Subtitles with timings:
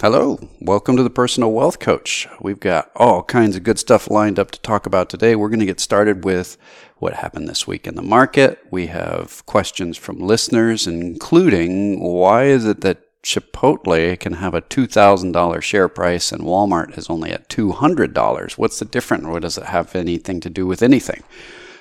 [0.00, 2.28] Hello, welcome to the Personal Wealth Coach.
[2.40, 5.34] We've got all kinds of good stuff lined up to talk about today.
[5.34, 6.56] We're going to get started with
[6.98, 8.64] what happened this week in the market.
[8.70, 15.62] We have questions from listeners, including why is it that Chipotle can have a $2,000
[15.62, 18.52] share price and Walmart is only at $200?
[18.56, 19.24] What's the difference?
[19.24, 21.24] What does it have anything to do with anything?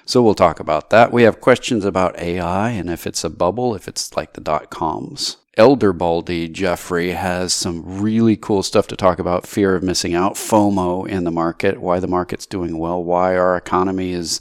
[0.07, 1.13] So we'll talk about that.
[1.13, 4.71] We have questions about AI and if it's a bubble, if it's like the dot
[4.71, 5.38] coms.
[5.58, 10.36] Elder Baldy Jeffrey has some really cool stuff to talk about fear of missing out,
[10.36, 14.39] FOMO in the market, why the market's doing well, why our economy is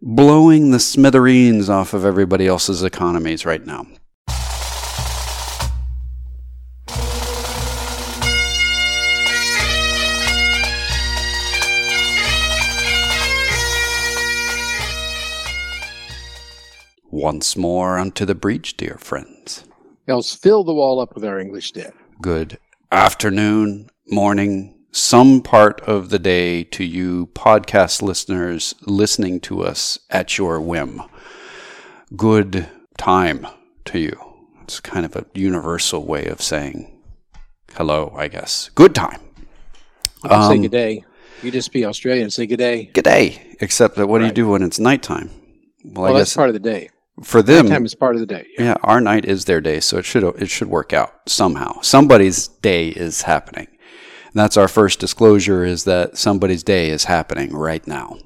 [0.00, 3.84] blowing the smithereens off of everybody else's economies right now.
[17.10, 19.65] Once more unto the breach, dear friends.
[20.08, 21.92] Else fill the wall up with our English debt.
[22.22, 22.58] Good
[22.92, 30.38] afternoon, morning, some part of the day to you podcast listeners listening to us at
[30.38, 31.02] your whim.
[32.14, 33.48] Good time
[33.86, 34.16] to you.
[34.62, 37.02] It's kind of a universal way of saying
[37.74, 38.70] hello, I guess.
[38.76, 39.20] Good time.
[40.22, 41.04] Um, say good day.
[41.42, 42.30] You just be Australian.
[42.30, 42.90] Say good day.
[42.94, 43.56] Good day.
[43.60, 44.32] Except that what right.
[44.34, 45.30] do you do when it's nighttime?
[45.82, 46.90] Well, well I that's guess part of the day
[47.22, 48.64] for them time is part of the day yeah.
[48.64, 48.76] yeah.
[48.82, 52.88] our night is their day so it should it should work out somehow somebody's day
[52.88, 58.18] is happening and that's our first disclosure is that somebody's day is happening right now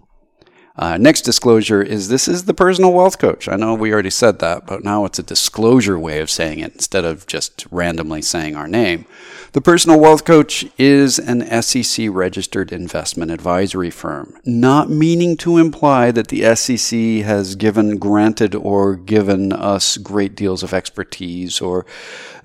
[0.77, 3.49] uh, next disclosure is this is the personal wealth coach.
[3.49, 6.73] I know we already said that, but now it's a disclosure way of saying it
[6.73, 9.05] instead of just randomly saying our name.
[9.53, 16.13] The personal wealth coach is an SEC registered investment advisory firm, not meaning to imply
[16.13, 21.85] that the SEC has given, granted, or given us great deals of expertise or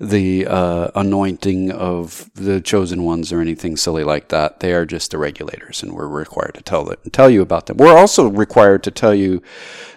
[0.00, 4.58] the uh, anointing of the chosen ones or anything silly like that.
[4.58, 7.76] They are just the regulators, and we're required to tell tell you about them.
[7.76, 9.42] We're also required to tell you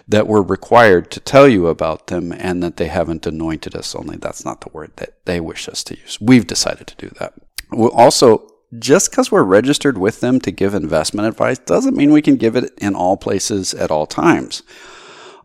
[0.08, 3.94] that we're required to tell you about them, and that they haven't anointed us.
[3.94, 6.18] Only that's not the word that they wish us to use.
[6.20, 7.34] We've decided to do that.
[7.70, 8.46] We'll also
[8.78, 12.54] just because we're registered with them to give investment advice doesn't mean we can give
[12.54, 14.62] it in all places at all times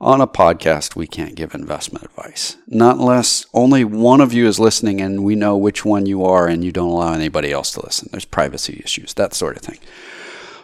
[0.01, 2.57] on a podcast, we can't give investment advice.
[2.67, 6.47] Not unless only one of you is listening and we know which one you are
[6.47, 8.09] and you don't allow anybody else to listen.
[8.11, 9.79] There's privacy issues, that sort of thing.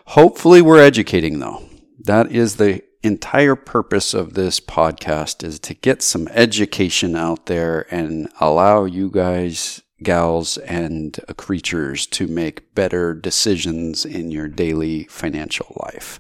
[0.08, 1.64] Hopefully, we're educating, though.
[2.06, 7.86] That is the entire purpose of this podcast is to get some education out there
[7.94, 15.76] and allow you guys gals and creatures to make better decisions in your daily financial
[15.84, 16.20] life.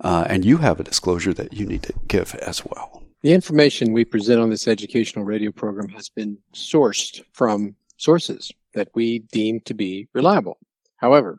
[0.00, 3.02] Uh, and you have a disclosure that you need to give as well.
[3.22, 8.88] The information we present on this educational radio program has been sourced from sources that
[8.94, 10.58] we deem to be reliable.
[10.96, 11.38] However,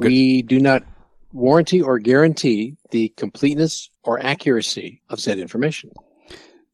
[0.00, 0.82] we do not
[1.32, 5.90] warranty or guarantee the completeness or accuracy of said information.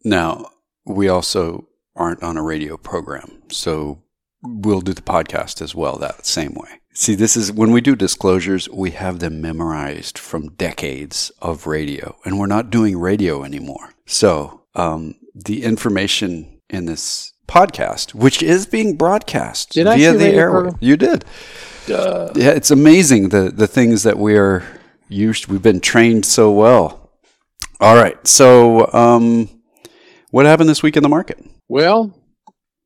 [0.04, 0.50] Now,
[0.84, 4.02] we also aren't on a radio program, so
[4.42, 6.80] we'll do the podcast as well that same way.
[6.92, 12.16] See, this is when we do disclosures, we have them memorized from decades of radio,
[12.25, 13.94] and we're not doing radio anymore.
[14.06, 20.70] So, um, the information in this podcast, which is being broadcast did via the airway,
[20.81, 21.25] you did.
[21.86, 22.31] Duh.
[22.36, 24.62] Yeah, it's amazing the the things that we are
[25.09, 25.48] used.
[25.48, 27.10] We've been trained so well.
[27.81, 29.48] All right, so um,
[30.31, 31.44] what happened this week in the market?
[31.69, 32.14] Well,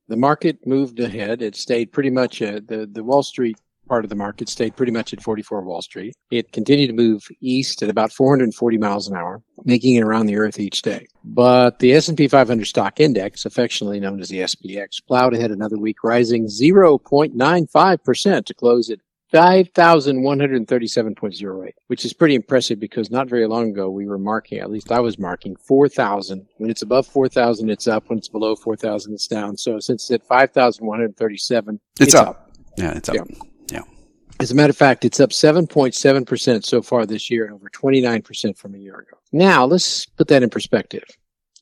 [0.07, 1.41] the market moved ahead.
[1.41, 3.57] It stayed pretty much uh, the the Wall Street
[3.87, 6.15] part of the market stayed pretty much at 44 Wall Street.
[6.31, 10.37] It continued to move east at about 440 miles an hour, making it around the
[10.37, 11.07] earth each day.
[11.23, 16.03] But the S&P 500 stock index, affectionately known as the SPX, plowed ahead another week,
[16.03, 18.99] rising 0.95% to close at
[19.33, 24.91] 5,137.08, which is pretty impressive because not very long ago we were marking, at least
[24.91, 26.45] I was marking 4,000.
[26.57, 28.09] When it's above 4,000, it's up.
[28.09, 29.57] When it's below 4,000, it's down.
[29.57, 32.27] So since it's at 5,137, it's, it's up.
[32.27, 32.51] up.
[32.77, 33.15] Yeah, it's up.
[33.15, 33.23] Yeah.
[34.43, 38.57] As a matter of fact, it's up 7.7% so far this year and over 29%
[38.57, 39.17] from a year ago.
[39.31, 41.05] Now, let's put that in perspective.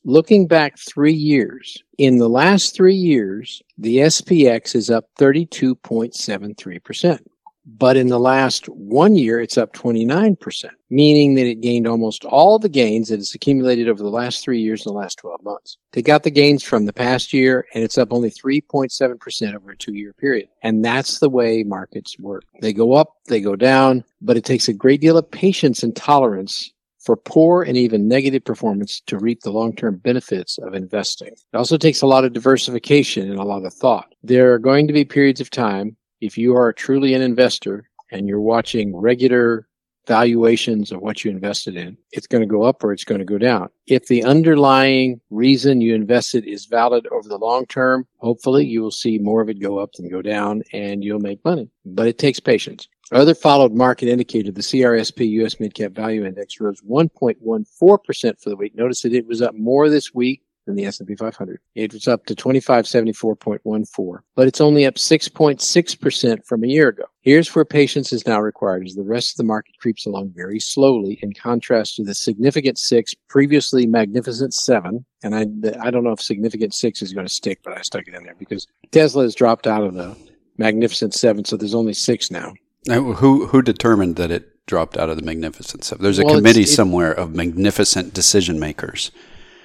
[0.04, 7.20] Looking back three years, in the last three years, the SPX is up 32.73%.
[7.64, 12.58] But in the last one year, it's up 29%, meaning that it gained almost all
[12.58, 15.78] the gains that it's accumulated over the last three years and the last 12 months.
[15.92, 19.76] They got the gains from the past year and it's up only 3.7% over a
[19.76, 20.48] two year period.
[20.62, 22.44] And that's the way markets work.
[22.60, 25.94] They go up, they go down, but it takes a great deal of patience and
[25.94, 26.72] tolerance
[27.02, 31.28] for poor and even negative performance to reap the long term benefits of investing.
[31.28, 34.14] It also takes a lot of diversification and a lot of thought.
[34.22, 38.28] There are going to be periods of time, if you are truly an investor and
[38.28, 39.66] you're watching regular
[40.06, 43.24] valuations of what you invested in, it's going to go up or it's going to
[43.24, 43.68] go down.
[43.88, 48.92] If the underlying reason you invested is valid over the long term, hopefully you will
[48.92, 51.68] see more of it go up than go down and you'll make money.
[51.84, 52.86] But it takes patience.
[53.10, 58.76] Other followed market indicator, the CRSP US Midcap Value Index rose 1.14% for the week.
[58.76, 61.60] Notice that it was up more this week than the S&P 500.
[61.74, 67.04] It was up to 2574.14, but it's only up 6.6% from a year ago.
[67.20, 70.60] Here's where patience is now required as the rest of the market creeps along very
[70.60, 75.04] slowly in contrast to the significant six, previously magnificent seven.
[75.22, 75.46] And I,
[75.86, 78.24] I don't know if significant six is going to stick, but I stuck it in
[78.24, 80.16] there because Tesla has dropped out of the
[80.58, 81.44] magnificent seven.
[81.44, 82.54] So there's only six now.
[82.86, 86.02] Now, who, who determined that it dropped out of the magnificent seven?
[86.02, 89.12] There's a well, committee somewhere of magnificent decision makers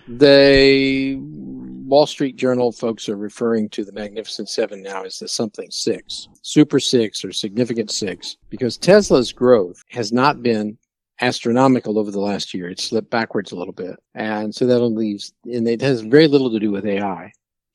[0.07, 1.17] the
[1.87, 6.27] Wall Street Journal folks are referring to the Magnificent Seven now as the something six,
[6.41, 10.77] super six or significant six, because Tesla's growth has not been
[11.21, 12.69] astronomical over the last year.
[12.69, 13.97] It slipped backwards a little bit.
[14.15, 17.31] And so that leaves, and it has very little to do with AI.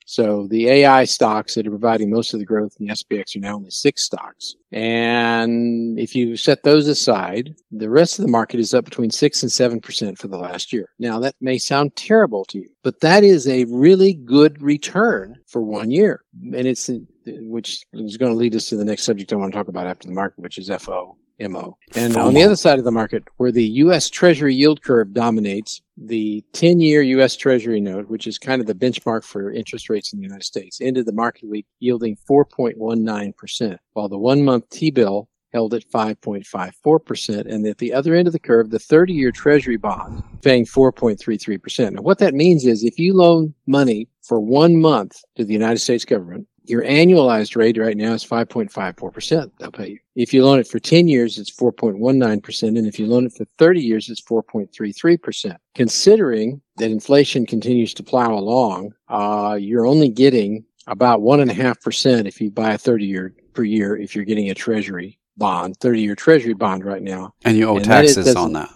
[0.06, 3.40] So the AI stocks that are providing most of the growth in the SPX are
[3.40, 4.56] now only six stocks.
[4.72, 9.42] And if you set those aside, the rest of the market is up between six
[9.42, 10.88] and seven percent for the last year.
[10.98, 15.62] Now that may sound terrible to you, but that is a really good return for
[15.62, 16.24] one year.
[16.42, 16.90] And it's,
[17.26, 19.86] which is going to lead us to the next subject I want to talk about
[19.86, 21.16] after the market, which is FO.
[21.48, 21.76] MO.
[21.94, 24.08] And on the other side of the market, where the U.S.
[24.08, 27.36] Treasury yield curve dominates, the 10 year U.S.
[27.36, 30.80] Treasury note, which is kind of the benchmark for interest rates in the United States,
[30.80, 37.52] ended the market week yielding 4.19%, while the one month T bill held at 5.54%.
[37.52, 41.92] And at the other end of the curve, the 30 year Treasury bond paying 4.33%.
[41.92, 45.78] Now, what that means is if you loan money for one month to the United
[45.78, 49.50] States government, your annualized rate right now is 5.54%.
[49.58, 49.98] They'll pay you.
[50.14, 52.78] If you loan it for 10 years, it's 4.19%.
[52.78, 55.56] And if you loan it for 30 years, it's 4.33%.
[55.74, 62.50] Considering that inflation continues to plow along, uh, you're only getting about 1.5% if you
[62.50, 66.54] buy a 30 year per year if you're getting a treasury bond, 30 year treasury
[66.54, 67.34] bond right now.
[67.44, 68.70] And you owe and taxes that on that.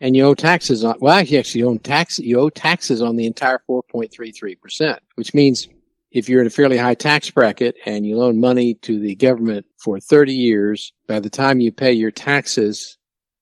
[0.00, 3.16] And you owe taxes on, well, actually, actually you owe tax, you owe taxes on
[3.16, 5.68] the entire 4.33%, which means
[6.10, 9.66] if you're in a fairly high tax bracket and you loan money to the government
[9.82, 12.96] for 30 years, by the time you pay your taxes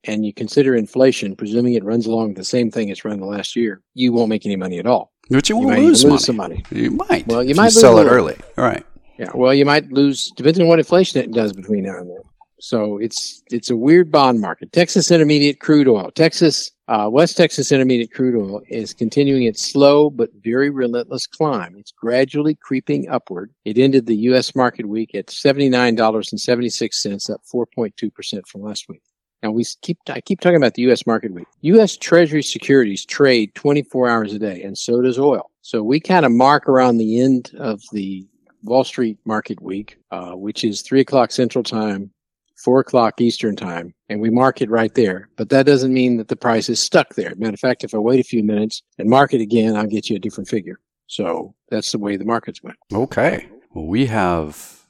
[0.04, 3.56] and you consider inflation, presuming it runs along the same thing it's run the last
[3.56, 5.12] year, you won't make any money at all.
[5.30, 6.18] But you, you won't lose, lose money.
[6.18, 6.64] some money.
[6.70, 7.26] You might.
[7.26, 8.36] Well, you might sell it early.
[8.56, 8.84] All right.
[9.18, 9.30] Yeah.
[9.34, 12.20] Well, you might lose depending on what inflation it does between now and then.
[12.58, 14.72] So it's it's a weird bond market.
[14.72, 16.10] Texas Intermediate crude oil.
[16.10, 21.76] Texas uh, West Texas Intermediate crude oil is continuing its slow but very relentless climb.
[21.76, 23.52] It's gradually creeping upward.
[23.64, 24.54] It ended the U.S.
[24.54, 28.46] market week at seventy nine dollars and seventy six cents, up four point two percent
[28.46, 29.02] from last week.
[29.42, 31.06] Now we keep I keep talking about the U.S.
[31.06, 31.46] market week.
[31.62, 31.96] U.S.
[31.96, 35.50] Treasury securities trade twenty four hours a day, and so does oil.
[35.60, 38.26] So we kind of mark around the end of the
[38.62, 42.10] Wall Street market week, uh, which is three o'clock Central Time,
[42.56, 45.28] four o'clock Eastern time, and we mark it right there.
[45.36, 47.34] But that doesn't mean that the price is stuck there.
[47.36, 50.10] Matter of fact, if I wait a few minutes and mark it again, I'll get
[50.10, 50.80] you a different figure.
[51.06, 52.76] So that's the way the markets went.
[52.92, 53.48] Okay.
[53.72, 54.86] Well, we have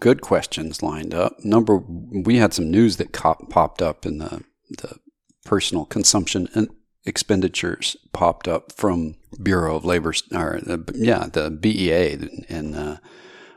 [0.00, 1.44] good questions lined up.
[1.44, 4.98] Number, we had some news that popped up in the the
[5.44, 6.68] personal consumption and
[7.06, 12.98] expenditures popped up from Bureau of Labor, or the, yeah, the BEA in uh,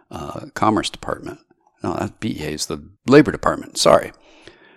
[0.10, 1.40] uh, Commerce Department.
[1.84, 3.78] No, that BEA is the Labor Department.
[3.78, 4.12] Sorry.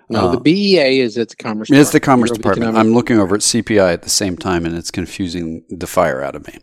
[0.08, 1.70] No, uh, the BEA is at the Commerce.
[1.70, 2.76] It's the Commerce Department.
[2.76, 6.34] I'm looking over at CPI at the same time, and it's confusing the fire out
[6.34, 6.58] of me.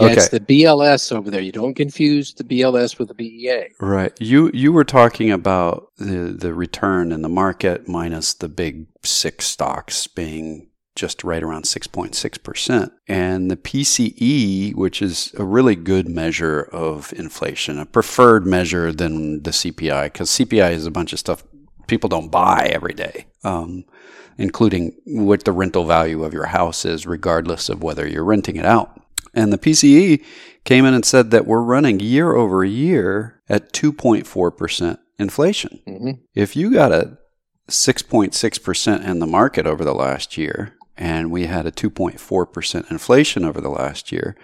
[0.00, 0.12] Okay.
[0.12, 1.40] Yeah, it's the BLS over there.
[1.40, 3.70] You don't confuse the BLS with the BEA.
[3.80, 4.12] Right.
[4.20, 9.46] You you were talking about the the return in the market minus the big six
[9.46, 10.67] stocks being
[10.98, 12.90] just right around 6.6%.
[13.06, 19.42] And the PCE, which is a really good measure of inflation, a preferred measure than
[19.42, 21.44] the CPI, because CPI is a bunch of stuff
[21.86, 23.84] people don't buy every day, um,
[24.36, 28.66] including what the rental value of your house is, regardless of whether you're renting it
[28.66, 29.00] out.
[29.34, 30.24] And the PCE
[30.64, 35.80] came in and said that we're running year over year at 2.4% inflation.
[35.86, 36.10] Mm-hmm.
[36.34, 37.18] If you got a
[37.68, 43.60] 6.6% in the market over the last year, and we had a 2.4% inflation over
[43.60, 44.36] the last year,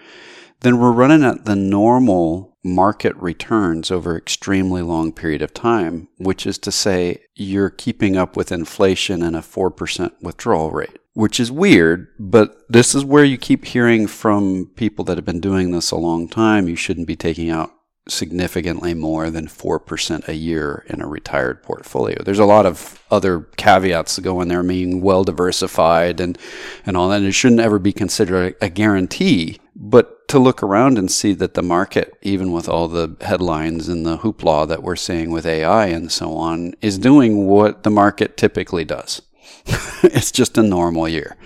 [0.61, 6.47] then we're running at the normal market returns over extremely long period of time, which
[6.47, 10.97] is to say you're keeping up with inflation and a 4% withdrawal rate.
[11.13, 15.39] which is weird, but this is where you keep hearing from people that have been
[15.39, 16.67] doing this a long time.
[16.67, 17.71] You shouldn't be taking out
[18.07, 22.21] significantly more than 4% a year in a retired portfolio.
[22.23, 26.37] There's a lot of other caveats that go in there, being well diversified and,
[26.85, 27.17] and all that.
[27.17, 31.53] And it shouldn't ever be considered a guarantee, but to look around and see that
[31.53, 35.87] the market, even with all the headlines and the hoopla that we're seeing with AI
[35.87, 39.21] and so on, is doing what the market typically does.
[40.03, 41.37] it's just a normal year.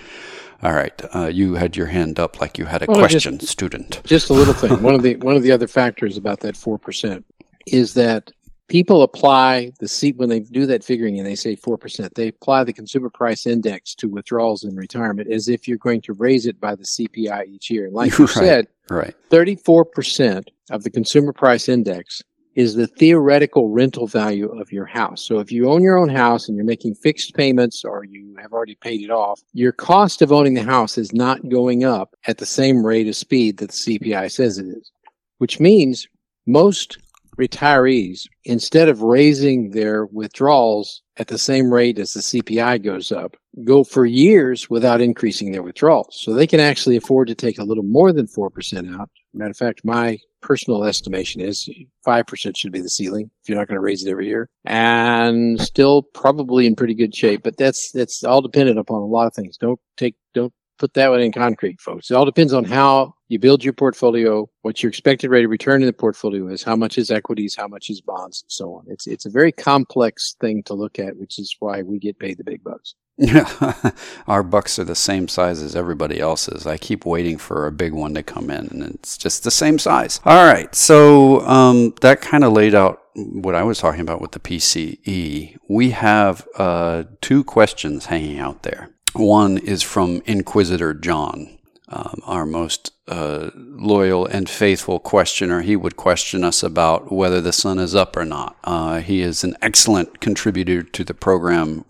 [0.62, 3.52] All right, uh, you had your hand up like you had a well, question, just,
[3.52, 4.02] student.
[4.04, 4.82] Just a little thing.
[4.82, 7.26] one of the one of the other factors about that four percent
[7.66, 8.32] is that
[8.68, 12.16] people apply the seat when they do that figuring and they say four percent.
[12.16, 16.14] They apply the consumer price index to withdrawals in retirement as if you're going to
[16.14, 17.86] raise it by the CPI each year.
[17.86, 22.22] And like you right, said, right, thirty four percent of the consumer price index
[22.56, 25.26] is the theoretical rental value of your house.
[25.26, 28.54] So if you own your own house and you're making fixed payments or you have
[28.54, 32.38] already paid it off, your cost of owning the house is not going up at
[32.38, 34.92] the same rate of speed that the CPI says it is,
[35.38, 36.08] which means
[36.48, 36.98] most
[37.40, 43.38] retirees, instead of raising their withdrawals at the same rate as the CPI goes up,
[43.64, 46.20] go for years without increasing their withdrawals.
[46.20, 49.10] So they can actually afford to take a little more than 4% out.
[49.34, 51.70] Matter of fact, my personal estimation is
[52.06, 55.60] 5% should be the ceiling if you're not going to raise it every year and
[55.62, 57.44] still probably in pretty good shape.
[57.44, 59.58] But that's, that's all dependent upon a lot of things.
[59.58, 62.10] Don't take, don't put that one in concrete, folks.
[62.10, 65.82] It all depends on how you build your portfolio, what your expected rate of return
[65.82, 68.86] in the portfolio is, how much is equities, how much is bonds, and so on.
[68.88, 72.38] It's, it's a very complex thing to look at, which is why we get paid
[72.38, 72.96] the big bucks.
[73.20, 73.92] Yeah,
[74.28, 76.66] our bucks are the same size as everybody else's.
[76.66, 79.78] I keep waiting for a big one to come in, and it's just the same
[79.78, 80.22] size.
[80.24, 84.32] All right, so um, that kind of laid out what I was talking about with
[84.32, 85.58] the PCE.
[85.68, 88.92] We have uh, two questions hanging out there.
[89.14, 91.60] One is from Inquisitor John,
[91.90, 95.62] um, our most uh, loyal and faithful questioner.
[95.62, 98.56] He would question us about whether the sun is up or not.
[98.64, 101.84] Uh, he is an excellent contributor to the program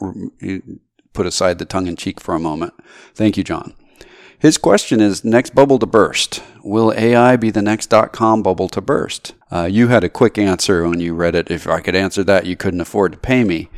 [1.13, 2.73] put aside the tongue in cheek for a moment.
[3.13, 3.73] Thank you, John.
[4.37, 6.41] His question is next bubble to burst.
[6.63, 9.33] Will AI be the next dot com bubble to burst?
[9.51, 11.51] Uh, you had a quick answer when you read it.
[11.51, 13.69] If I could answer that, you couldn't afford to pay me.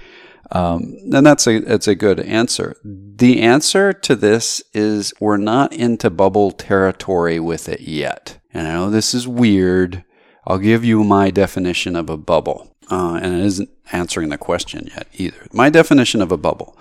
[0.52, 2.76] Um, and that's a that's a good answer.
[2.84, 8.38] The answer to this is we're not into bubble territory with it yet.
[8.54, 10.04] And I know this is weird.
[10.46, 14.90] I'll give you my definition of a bubble, uh, and it isn't answering the question
[14.96, 15.48] yet either.
[15.54, 16.78] My definition of a bubble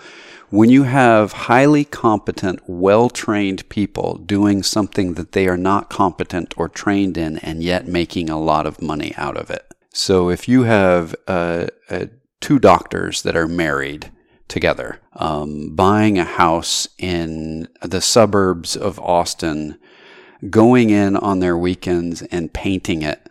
[0.50, 6.54] when you have highly competent, well trained people doing something that they are not competent
[6.56, 9.64] or trained in and yet making a lot of money out of it.
[9.92, 12.06] So if you have uh, uh,
[12.40, 14.10] two doctors that are married
[14.48, 19.78] together, um, buying a house in the suburbs of Austin,
[20.48, 23.24] going in on their weekends and painting it,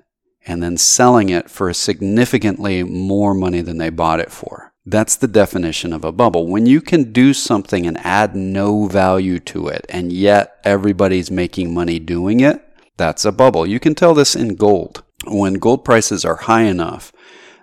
[0.47, 5.27] and then selling it for significantly more money than they bought it for that's the
[5.27, 6.47] definition of a bubble.
[6.47, 11.73] When you can do something and add no value to it, and yet everybody's making
[11.73, 12.63] money doing it,
[12.97, 13.65] that's a bubble.
[13.65, 15.03] You can tell this in gold.
[15.25, 17.11] When gold prices are high enough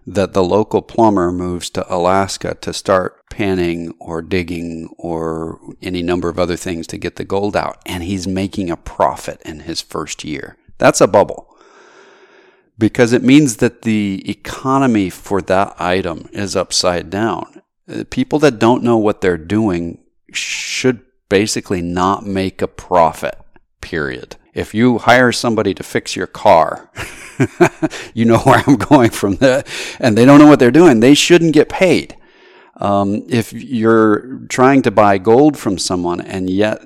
[0.07, 6.29] that the local plumber moves to Alaska to start panning or digging or any number
[6.29, 9.81] of other things to get the gold out, and he's making a profit in his
[9.81, 11.56] first year, that's a bubble
[12.79, 17.63] because it means that the economy for that item is upside down.
[17.89, 19.99] Uh, people that don't know what they're doing
[20.33, 23.39] should basically not make a profit,
[23.81, 24.37] period.
[24.55, 26.91] If you hire somebody to fix your car,
[28.15, 29.67] you know where I'm going from that,
[30.01, 32.17] and they don't know what they're doing, they shouldn't get paid.
[32.79, 36.83] Um, if you're trying to buy gold from someone and yet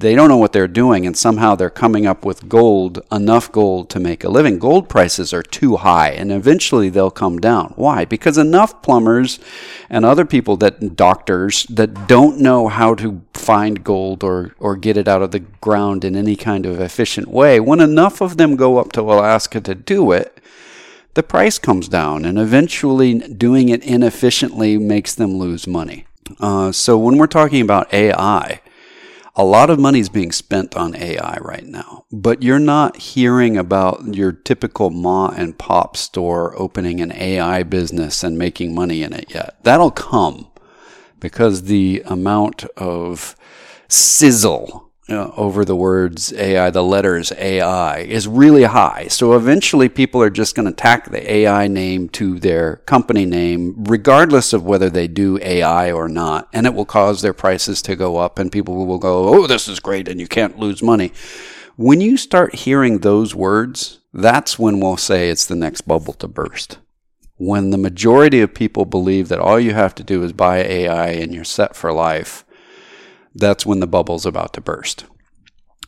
[0.00, 3.90] they don't know what they're doing and somehow they're coming up with gold, enough gold
[3.90, 4.58] to make a living.
[4.58, 7.74] Gold prices are too high and eventually they'll come down.
[7.76, 8.04] Why?
[8.04, 9.38] Because enough plumbers
[9.90, 14.96] and other people that doctors that don't know how to find gold or, or get
[14.96, 18.56] it out of the ground in any kind of efficient way, when enough of them
[18.56, 20.40] go up to Alaska to do it,
[21.14, 26.06] the price comes down and eventually doing it inefficiently makes them lose money.
[26.38, 28.60] Uh, so when we're talking about AI,
[29.34, 33.56] a lot of money is being spent on AI right now, but you're not hearing
[33.56, 39.12] about your typical ma and pop store opening an AI business and making money in
[39.12, 39.56] it yet.
[39.62, 40.48] That'll come
[41.20, 43.36] because the amount of
[43.88, 49.08] sizzle uh, over the words AI, the letters AI, is really high.
[49.08, 53.84] So eventually people are just going to tack the AI name to their company name,
[53.84, 56.48] regardless of whether they do AI or not.
[56.52, 59.68] And it will cause their prices to go up, and people will go, oh, this
[59.68, 61.12] is great, and you can't lose money.
[61.76, 66.28] When you start hearing those words, that's when we'll say it's the next bubble to
[66.28, 66.78] burst.
[67.36, 71.08] When the majority of people believe that all you have to do is buy AI
[71.08, 72.44] and you're set for life,
[73.34, 75.04] that's when the bubble's about to burst.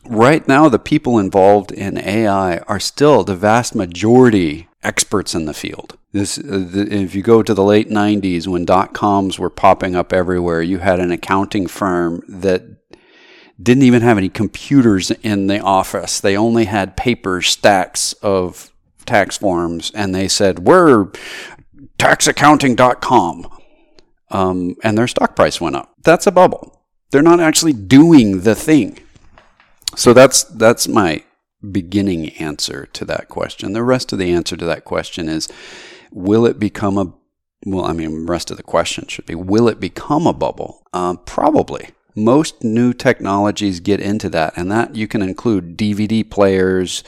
[0.05, 5.53] Right now, the people involved in AI are still the vast majority experts in the
[5.53, 5.97] field.
[6.11, 10.11] This, uh, if you go to the late 90s when dot coms were popping up
[10.11, 12.63] everywhere, you had an accounting firm that
[13.61, 16.19] didn't even have any computers in the office.
[16.19, 18.71] They only had paper stacks of
[19.05, 21.11] tax forms, and they said, We're
[21.97, 23.59] taxaccounting.com.
[24.29, 25.93] Um, and their stock price went up.
[26.03, 26.82] That's a bubble.
[27.13, 28.97] They're not actually doing the thing.
[29.95, 31.23] So that's that's my
[31.71, 33.73] beginning answer to that question.
[33.73, 35.47] The rest of the answer to that question is
[36.11, 37.13] will it become a
[37.67, 40.87] well, I mean, rest of the question should be will it become a bubble?
[40.91, 41.89] Uh, probably.
[42.15, 47.03] Most new technologies get into that, and that you can include DVD players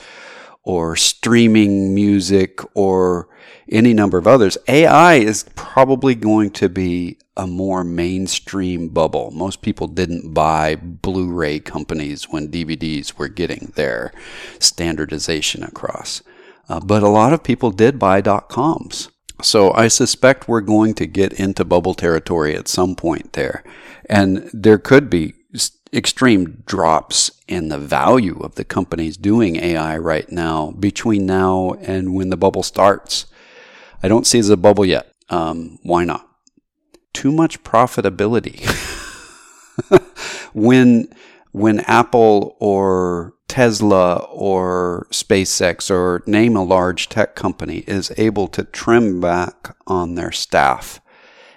[0.62, 3.28] or streaming music or
[3.72, 4.56] any number of others.
[4.68, 9.32] AI is probably going to be a more mainstream bubble.
[9.32, 14.14] Most people didn't buy Blu ray companies when DVDs were getting their
[14.60, 16.22] standardization across.
[16.70, 19.10] Uh, but a lot of people did buy dot coms.
[19.42, 23.64] So I suspect we're going to get into bubble territory at some point there.
[24.10, 25.34] And there could be
[25.94, 32.14] extreme drops in the value of the companies doing AI right now between now and
[32.14, 33.26] when the bubble starts.
[34.04, 35.12] I don't see the bubble yet.
[35.30, 36.28] Um, why not?
[37.16, 38.62] Too much profitability.
[40.54, 41.08] when
[41.54, 48.66] when Apple or Tesla or SpaceX or name a large tech company is able to
[48.66, 51.00] trim back on their staff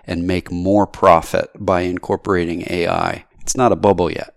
[0.04, 4.36] and make more profit by incorporating AI, it's not a bubble yet.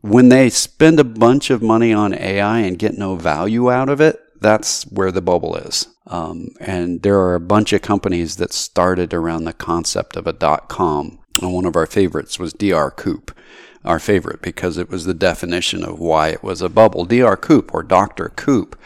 [0.00, 4.00] When they spend a bunch of money on AI and get no value out of
[4.00, 5.88] it, that's where the bubble is.
[6.06, 10.32] Um, and there are a bunch of companies that started around the concept of a
[10.32, 11.18] dot com.
[11.40, 13.36] And one of our favorites was DR Koop,
[13.84, 17.04] our favorite because it was the definition of why it was a bubble.
[17.04, 18.30] DR Koop or Dr.
[18.30, 18.76] Koop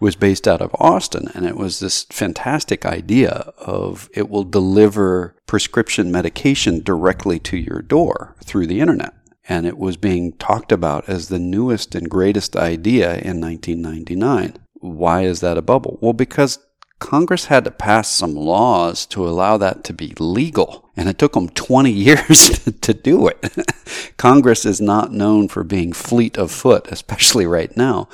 [0.00, 5.36] was based out of Austin, and it was this fantastic idea of it will deliver
[5.46, 9.12] prescription medication directly to your door through the internet.
[9.48, 14.56] And it was being talked about as the newest and greatest idea in 1999.
[14.80, 15.98] Why is that a bubble?
[16.00, 16.58] Well, because
[17.00, 20.90] Congress had to pass some laws to allow that to be legal.
[20.96, 24.14] And it took them 20 years to do it.
[24.16, 28.08] Congress is not known for being fleet of foot, especially right now.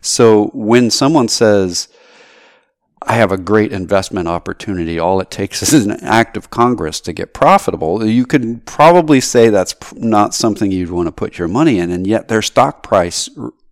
[0.00, 1.88] So when someone says,
[3.02, 7.12] I have a great investment opportunity, all it takes is an act of Congress to
[7.12, 11.78] get profitable, you could probably say that's not something you'd want to put your money
[11.78, 11.90] in.
[11.90, 13.28] And yet their stock price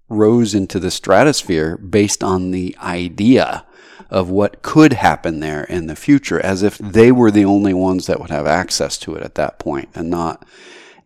[0.09, 3.67] rose into the stratosphere based on the idea
[4.09, 8.07] of what could happen there in the future, as if they were the only ones
[8.07, 10.47] that would have access to it at that point and not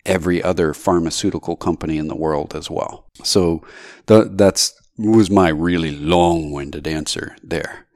[0.04, 3.06] every other pharmaceutical company in the world as well.
[3.22, 3.62] So
[4.06, 7.86] the, that's was my really long-winded answer there.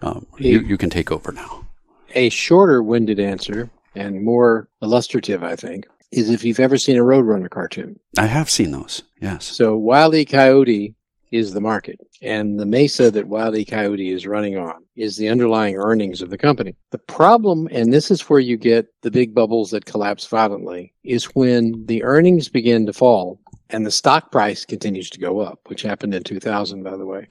[0.00, 1.66] Um, a, you, you can take over now.
[2.14, 5.86] A shorter-winded answer and more illustrative, I think,
[6.18, 7.98] is if you've ever seen a Roadrunner cartoon.
[8.18, 9.02] I have seen those.
[9.20, 9.44] Yes.
[9.44, 10.24] So Wile E.
[10.24, 10.94] Coyote
[11.30, 11.98] is the market.
[12.22, 13.64] And the mesa that Wile E.
[13.64, 16.76] Coyote is running on is the underlying earnings of the company.
[16.90, 21.24] The problem, and this is where you get the big bubbles that collapse violently, is
[21.34, 25.82] when the earnings begin to fall and the stock price continues to go up, which
[25.82, 27.26] happened in 2000, by the way.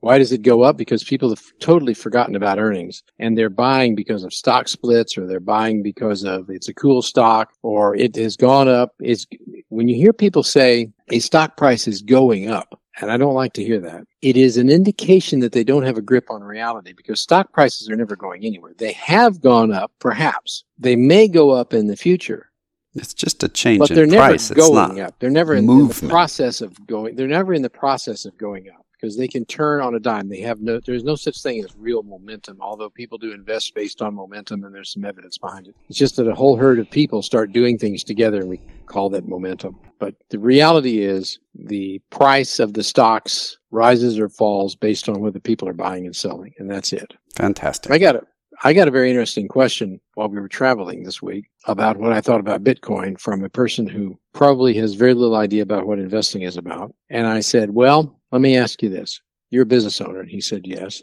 [0.00, 0.76] Why does it go up?
[0.76, 5.26] Because people have totally forgotten about earnings and they're buying because of stock splits or
[5.26, 8.94] they're buying because of it's a cool stock or it has gone up.
[9.00, 9.26] It's
[9.70, 13.52] when you hear people say a stock price is going up, and I don't like
[13.54, 14.04] to hear that.
[14.22, 17.88] It is an indication that they don't have a grip on reality because stock prices
[17.88, 18.72] are never going anywhere.
[18.78, 20.64] They have gone up, perhaps.
[20.78, 22.50] They may go up in the future.
[22.94, 24.50] It's just a change but they're in never price.
[24.50, 25.14] going up.
[25.18, 27.16] They're never in, in the process of going.
[27.16, 30.28] They're never in the process of going up because they can turn on a dime.
[30.28, 34.02] They have no, there's no such thing as real momentum, although people do invest based
[34.02, 35.76] on momentum and there's some evidence behind it.
[35.88, 39.10] It's just that a whole herd of people start doing things together and we call
[39.10, 39.78] that momentum.
[39.98, 45.40] But the reality is the price of the stocks rises or falls based on whether
[45.40, 46.54] people are buying and selling.
[46.58, 47.14] And that's it.
[47.36, 47.92] Fantastic.
[47.92, 48.24] I got it.
[48.64, 52.20] I got a very interesting question while we were traveling this week about what I
[52.20, 56.42] thought about Bitcoin from a person who probably has very little idea about what investing
[56.42, 56.92] is about.
[57.08, 59.20] And I said, Well, let me ask you this.
[59.50, 60.20] You're a business owner.
[60.20, 61.02] And he said, Yes.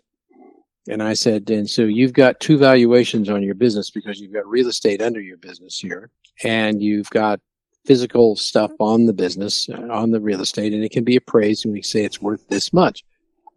[0.87, 4.47] And I said, and so you've got two valuations on your business because you've got
[4.47, 6.11] real estate under your business here
[6.43, 7.39] and you've got
[7.85, 11.65] physical stuff on the business, uh, on the real estate, and it can be appraised
[11.65, 13.03] and we say it's worth this much.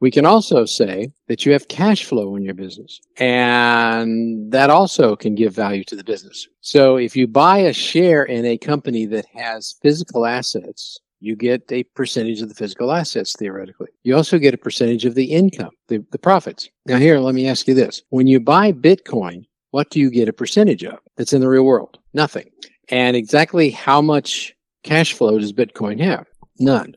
[0.00, 5.16] We can also say that you have cash flow in your business and that also
[5.16, 6.46] can give value to the business.
[6.61, 11.70] So if you buy a share in a company that has physical assets, you get
[11.70, 13.88] a percentage of the physical assets theoretically.
[14.04, 16.70] You also get a percentage of the income, the, the profits.
[16.87, 18.02] Now here, let me ask you this.
[18.11, 21.64] When you buy Bitcoin, what do you get a percentage of that's in the real
[21.64, 21.98] world?
[22.14, 22.50] Nothing.
[22.88, 26.26] And exactly how much cash flow does Bitcoin have?
[26.59, 26.94] None.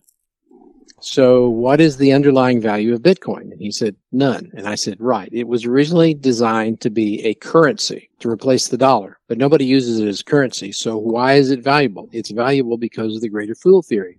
[0.99, 3.51] So what is the underlying value of Bitcoin?
[3.51, 4.51] And he said, none.
[4.56, 5.30] And I said, right.
[5.32, 9.99] It was originally designed to be a currency to replace the dollar, but nobody uses
[9.99, 10.71] it as currency.
[10.71, 12.10] So why is it valuable?
[12.12, 14.17] It's valuable because of the greater fool theory.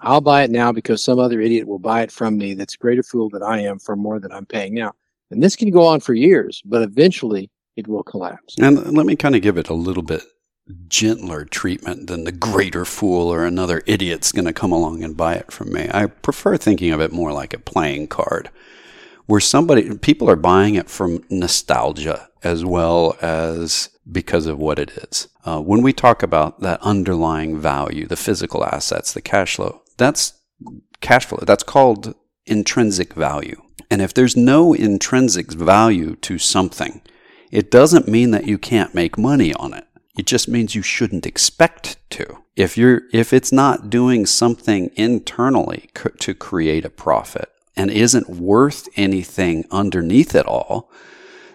[0.00, 3.02] I'll buy it now because some other idiot will buy it from me that's greater
[3.02, 4.92] fool than I am for more than I'm paying now.
[5.30, 8.56] And this can go on for years, but eventually it will collapse.
[8.60, 10.22] And let me kind of give it a little bit
[10.88, 15.34] gentler treatment than the greater fool or another idiot's going to come along and buy
[15.34, 15.88] it from me.
[15.92, 18.50] I prefer thinking of it more like a playing card
[19.26, 24.90] where somebody people are buying it from nostalgia as well as because of what it
[24.90, 25.28] is.
[25.44, 30.34] Uh, when we talk about that underlying value, the physical assets, the cash flow, that's
[31.00, 31.42] cash flow.
[31.46, 32.14] That's called
[32.46, 33.60] intrinsic value.
[33.90, 37.02] And if there's no intrinsic value to something,
[37.50, 39.86] it doesn't mean that you can't make money on it.
[40.16, 42.38] It just means you shouldn't expect to.
[42.56, 48.88] If you're if it's not doing something internally to create a profit and isn't worth
[48.96, 50.90] anything underneath it all,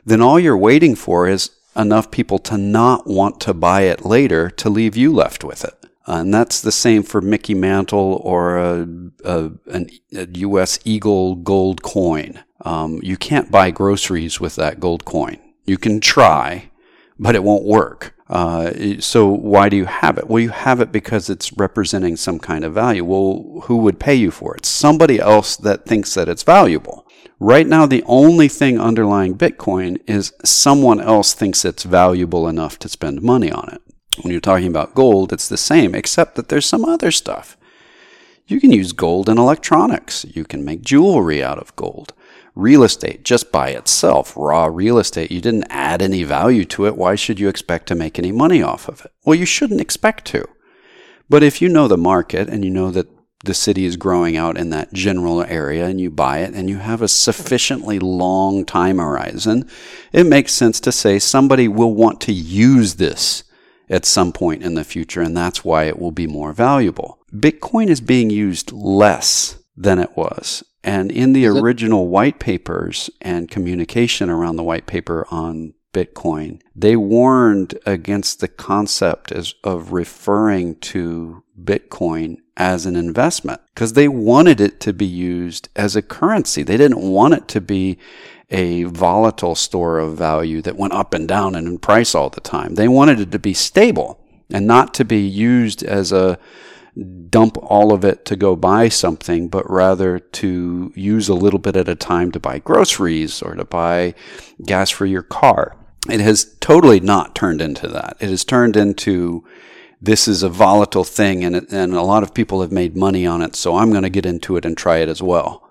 [0.05, 4.49] then all you're waiting for is enough people to not want to buy it later
[4.49, 5.75] to leave you left with it.
[6.05, 8.87] And that's the same for Mickey Mantle or a,
[9.23, 10.79] a, an, a U.S.
[10.83, 12.43] Eagle gold coin.
[12.61, 15.37] Um, you can't buy groceries with that gold coin.
[15.65, 16.71] You can try,
[17.19, 18.15] but it won't work.
[18.29, 20.27] Uh, so why do you have it?
[20.29, 23.03] Well, you have it because it's representing some kind of value.
[23.03, 24.65] Well, who would pay you for it?
[24.65, 27.07] Somebody else that thinks that it's valuable.
[27.39, 32.89] Right now, the only thing underlying Bitcoin is someone else thinks it's valuable enough to
[32.89, 33.81] spend money on it.
[34.21, 37.57] When you're talking about gold, it's the same, except that there's some other stuff.
[38.45, 40.25] You can use gold in electronics.
[40.25, 42.13] You can make jewelry out of gold
[42.59, 46.97] real estate just by itself, raw real estate, you didn't add any value to it.
[46.97, 49.11] Why should you expect to make any money off of it?
[49.25, 50.45] Well, you shouldn't expect to.
[51.29, 53.07] But if you know the market and you know that
[53.45, 56.77] the city is growing out in that general area and you buy it and you
[56.77, 59.69] have a sufficiently long time horizon,
[60.11, 63.43] it makes sense to say somebody will want to use this
[63.89, 67.19] at some point in the future and that's why it will be more valuable.
[67.33, 70.63] Bitcoin is being used less than it was.
[70.83, 76.95] And in the original white papers and communication around the white paper on Bitcoin, they
[76.95, 84.61] warned against the concept as, of referring to Bitcoin as an investment because they wanted
[84.61, 86.63] it to be used as a currency.
[86.63, 87.97] They didn't want it to be
[88.49, 92.75] a volatile store of value that went up and down in price all the time.
[92.75, 94.19] They wanted it to be stable
[94.51, 96.39] and not to be used as a
[97.29, 101.75] dump all of it to go buy something, but rather to use a little bit
[101.75, 104.13] at a time to buy groceries or to buy
[104.65, 105.75] gas for your car.
[106.09, 108.17] It has totally not turned into that.
[108.19, 109.43] It has turned into
[110.01, 113.41] this is a volatile thing and, and a lot of people have made money on
[113.41, 115.68] it, so I'm going to get into it and try it as well.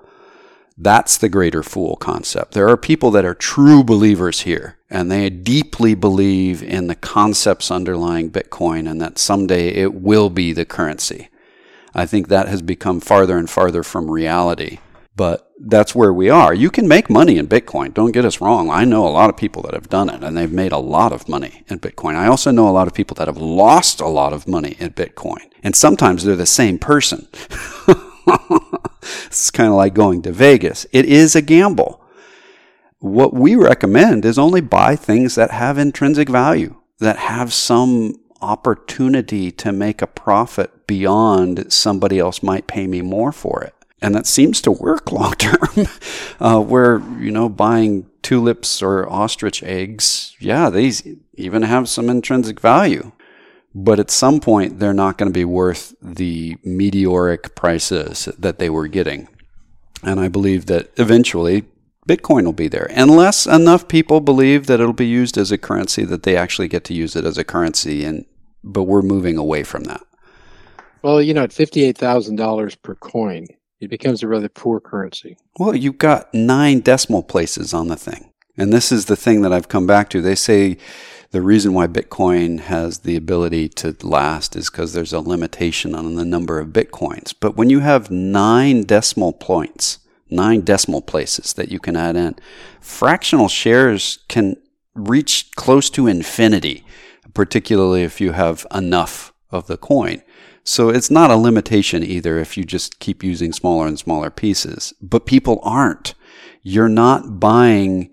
[0.81, 2.53] That's the greater fool concept.
[2.53, 7.73] There are people that are true believers here, and they deeply believe in the concepts
[7.73, 11.31] underlying Bitcoin and that someday it will be the currency.
[11.95, 14.79] I think that has become farther and farther from reality.
[15.17, 16.55] But that's where we are.
[16.55, 17.93] You can make money in Bitcoin.
[17.93, 18.71] Don't get us wrong.
[18.71, 21.13] I know a lot of people that have done it and they've made a lot
[21.13, 22.15] of money in Bitcoin.
[22.15, 24.91] I also know a lot of people that have lost a lot of money in
[24.91, 25.51] Bitcoin.
[25.65, 27.27] And sometimes they're the same person.
[29.27, 30.87] it's kind of like going to Vegas.
[30.93, 32.01] It is a gamble.
[33.01, 39.51] What we recommend is only buy things that have intrinsic value, that have some opportunity
[39.53, 43.75] to make a profit beyond somebody else might pay me more for it.
[44.01, 45.87] And that seems to work long term,
[46.41, 52.61] uh, where, you know, buying tulips or ostrich eggs, yeah, these even have some intrinsic
[52.61, 53.13] value.
[53.81, 58.69] But at some point, they're not going to be worth the meteoric prices that they
[58.69, 59.29] were getting.
[60.03, 61.65] And I believe that eventually
[62.09, 66.05] Bitcoin will be there unless enough people believe that it'll be used as a currency
[66.07, 68.25] that they actually get to use it as a currency and
[68.65, 70.03] but we're moving away from that.
[71.03, 73.47] Well, you know, at $58,000 per coin,
[73.81, 75.37] it becomes a rather poor currency.
[75.59, 78.33] Well, you've got 9 decimal places on the thing.
[78.57, 80.21] And this is the thing that I've come back to.
[80.21, 80.79] They say
[81.31, 86.15] the reason why Bitcoin has the ability to last is because there's a limitation on
[86.15, 87.35] the number of Bitcoins.
[87.39, 89.99] But when you have nine decimal points,
[90.31, 92.37] nine decimal places that you can add in,
[92.81, 94.57] fractional shares can
[94.95, 96.85] reach close to infinity,
[97.35, 100.23] particularly if you have enough of the coin.
[100.65, 104.93] So it's not a limitation either if you just keep using smaller and smaller pieces.
[105.01, 106.15] But people aren't.
[106.63, 108.11] You're not buying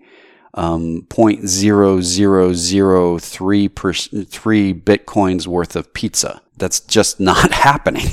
[0.56, 6.42] um, 0.0003 per, three bitcoins worth of pizza.
[6.56, 8.08] That's just not happening.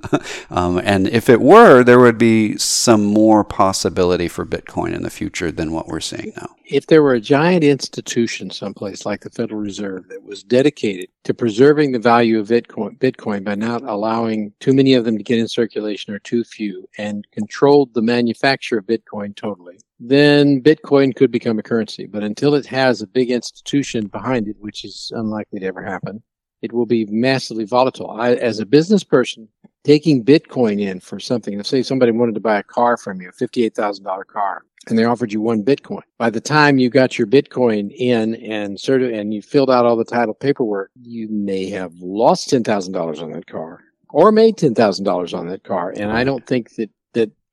[0.50, 5.10] um, and if it were, there would be some more possibility for Bitcoin in the
[5.10, 6.48] future than what we're seeing now.
[6.64, 11.34] If there were a giant institution someplace like the Federal Reserve that was dedicated to
[11.34, 15.38] preserving the value of Bitcoin, Bitcoin by not allowing too many of them to get
[15.38, 21.30] in circulation or too few, and controlled the manufacture of Bitcoin totally, then Bitcoin could
[21.30, 22.06] become a currency.
[22.06, 26.22] But until it has a big institution behind it, which is unlikely to ever happen,
[26.60, 28.10] it will be massively volatile.
[28.10, 29.48] I, as a business person,
[29.84, 33.28] taking Bitcoin in for something, let's say somebody wanted to buy a car from you,
[33.28, 36.02] a $58,000 car, and they offered you one Bitcoin.
[36.18, 39.86] By the time you got your Bitcoin in and sort of, and you filled out
[39.86, 45.38] all the title paperwork, you may have lost $10,000 on that car or made $10,000
[45.38, 45.92] on that car.
[45.96, 46.90] And I don't think that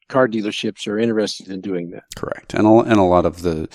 [0.09, 2.03] car dealerships are interested in doing that.
[2.15, 2.53] Correct.
[2.53, 3.69] And a, and a lot of the,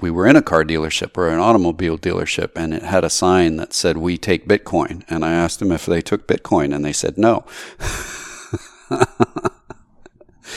[0.00, 3.56] we were in a car dealership or an automobile dealership and it had a sign
[3.56, 5.04] that said, we take Bitcoin.
[5.08, 7.46] And I asked them if they took Bitcoin and they said no.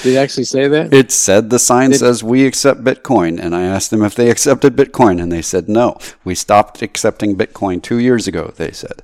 [0.01, 0.91] Did it actually say that?
[0.91, 4.31] It said the sign Did, says we accept Bitcoin, and I asked them if they
[4.31, 5.97] accepted Bitcoin, and they said no.
[6.23, 8.51] We stopped accepting Bitcoin two years ago.
[8.55, 9.03] They said.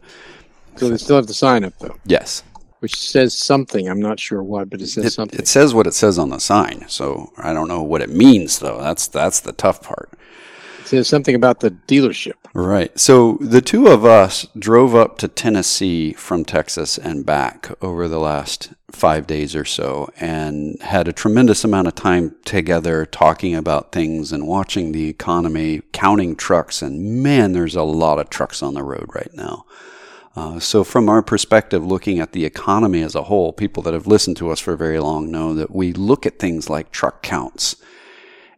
[0.77, 1.95] So they still have the sign up though.
[2.05, 2.43] Yes
[2.79, 3.87] which says something.
[3.87, 5.39] I'm not sure what, but it says it, something.
[5.39, 8.59] It says what it says on the sign, so I don't know what it means
[8.59, 8.79] though.
[8.81, 10.13] That's that's the tough part.
[10.79, 12.33] It says something about the dealership.
[12.53, 12.97] Right.
[12.99, 18.19] So the two of us drove up to Tennessee from Texas and back over the
[18.19, 23.91] last five days or so and had a tremendous amount of time together talking about
[23.91, 28.73] things and watching the economy, counting trucks, and man, there's a lot of trucks on
[28.73, 29.65] the road right now.
[30.35, 34.07] Uh, so, from our perspective, looking at the economy as a whole, people that have
[34.07, 37.75] listened to us for very long know that we look at things like truck counts.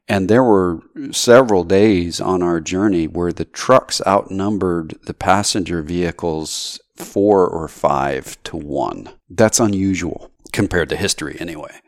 [0.08, 0.82] And there were
[1.12, 8.42] several days on our journey where the trucks outnumbered the passenger vehicles four or five
[8.44, 9.10] to one.
[9.30, 11.80] That's unusual compared to history, anyway.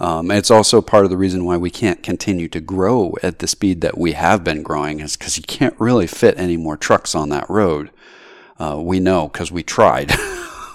[0.00, 3.48] Um, it's also part of the reason why we can't continue to grow at the
[3.48, 7.14] speed that we have been growing, is because you can't really fit any more trucks
[7.14, 7.90] on that road.
[8.58, 10.12] Uh, we know because we tried.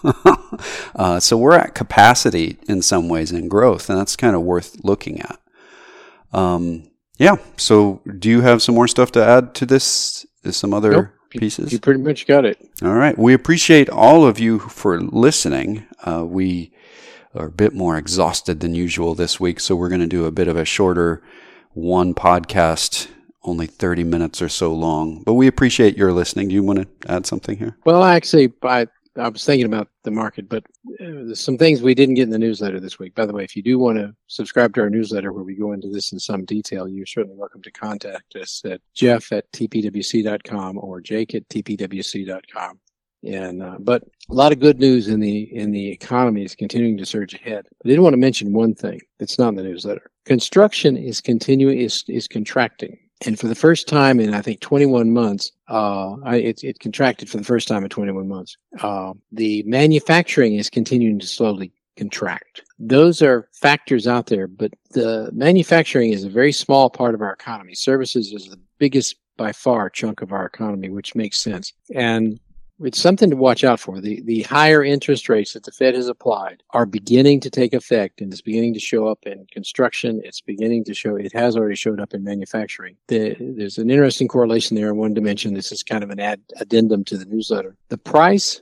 [0.95, 4.83] uh, so we're at capacity in some ways in growth, and that's kind of worth
[4.83, 5.39] looking at.
[6.31, 7.35] Um, yeah.
[7.57, 10.25] So, do you have some more stuff to add to this?
[10.49, 11.07] Some other nope.
[11.29, 11.71] pieces?
[11.71, 12.59] You pretty much got it.
[12.81, 13.17] All right.
[13.17, 15.85] We appreciate all of you for listening.
[16.05, 16.73] Uh, we
[17.33, 20.31] are a bit more exhausted than usual this week, so we're going to do a
[20.31, 21.23] bit of a shorter
[21.71, 23.07] one podcast
[23.43, 25.23] only 30 minutes or so long.
[25.23, 26.49] But we appreciate your listening.
[26.49, 27.77] Do you want to add something here?
[27.85, 30.63] Well, actually, I, I was thinking about the market, but
[30.99, 33.13] uh, some things we didn't get in the newsletter this week.
[33.13, 35.73] By the way, if you do want to subscribe to our newsletter where we go
[35.73, 40.77] into this in some detail, you're certainly welcome to contact us at jeff at tpwc.com
[40.79, 42.79] or jake at tpwc.com.
[43.25, 46.97] And uh, but a lot of good news in the in the economy is continuing
[46.97, 47.65] to surge ahead.
[47.83, 50.11] I did want to mention one thing that's not in the newsletter.
[50.25, 52.97] Construction is continuing is is contracting.
[53.25, 57.37] And for the first time in, I think, 21 months, uh, it, it contracted for
[57.37, 58.57] the first time in 21 months.
[58.81, 62.63] Uh, the manufacturing is continuing to slowly contract.
[62.79, 67.33] Those are factors out there, but the manufacturing is a very small part of our
[67.33, 67.75] economy.
[67.75, 71.73] Services is the biggest by far chunk of our economy, which makes sense.
[71.95, 72.39] And
[72.81, 73.99] it's something to watch out for.
[73.99, 78.21] The the higher interest rates that the Fed has applied are beginning to take effect
[78.21, 80.21] and it's beginning to show up in construction.
[80.23, 82.95] It's beginning to show, it has already showed up in manufacturing.
[83.07, 85.53] The, there's an interesting correlation there in one dimension.
[85.53, 87.75] This is kind of an ad, addendum to the newsletter.
[87.89, 88.61] The price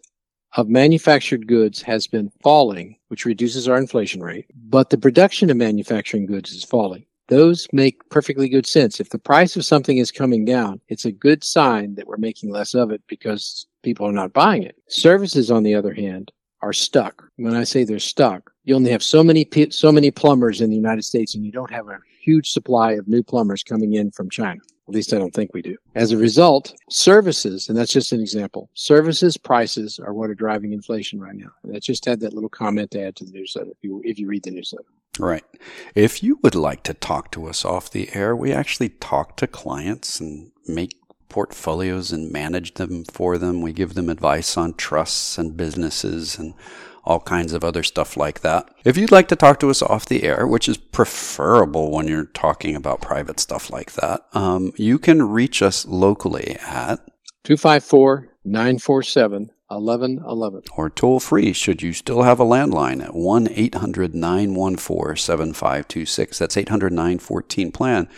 [0.58, 5.58] of manufactured goods has been falling, which reduces our inflation rate, but the production of
[5.58, 8.99] manufacturing goods is falling those make perfectly good sense.
[8.99, 12.51] If the price of something is coming down, it's a good sign that we're making
[12.51, 14.75] less of it because people are not buying it.
[14.89, 17.23] Services, on the other hand, are stuck.
[17.37, 20.75] When I say they're stuck, you only have so many so many plumbers in the
[20.75, 24.29] United States, and you don't have a huge supply of new plumbers coming in from
[24.29, 24.59] China.
[24.87, 25.77] At least I don't think we do.
[25.95, 30.73] As a result, services, and that's just an example, services prices are what are driving
[30.73, 31.51] inflation right now.
[31.63, 34.19] And I just had that little comment to add to the newsletter if you, if
[34.19, 34.89] you read the newsletter.
[35.19, 35.43] Right.
[35.93, 39.47] If you would like to talk to us off the air, we actually talk to
[39.47, 40.95] clients and make
[41.30, 43.62] portfolios and manage them for them.
[43.62, 46.54] We give them advice on trusts and businesses and
[47.04, 48.69] all kinds of other stuff like that.
[48.86, 52.26] If you'd like to talk to us off the air, which is preferable when you're
[52.26, 56.97] talking about private stuff like that, um, you can reach us locally at
[57.43, 60.63] 254 947 1111.
[60.75, 66.39] Or toll free should you still have a landline at 1 800 914 7526.
[66.39, 68.10] That's 800 914 plan.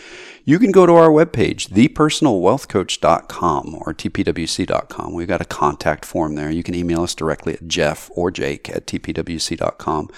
[0.46, 5.14] You can go to our webpage, thepersonalwealthcoach.com or tpwc.com.
[5.14, 6.52] We've got a contact form there.
[6.52, 10.10] You can email us directly at jeff or jake at tpwc.com.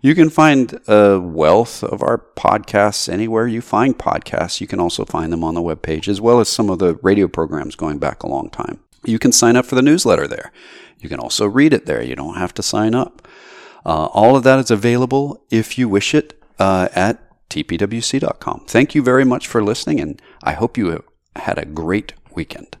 [0.00, 4.60] You can find a wealth of our podcasts anywhere you find podcasts.
[4.60, 7.28] You can also find them on the webpage, as well as some of the radio
[7.28, 8.80] programs going back a long time.
[9.04, 10.50] You can sign up for the newsletter there.
[11.04, 12.02] You can also read it there.
[12.02, 13.28] You don't have to sign up.
[13.84, 18.64] Uh, all of that is available if you wish it uh, at tpwc.com.
[18.66, 21.04] Thank you very much for listening, and I hope you
[21.36, 22.78] had a great weekend.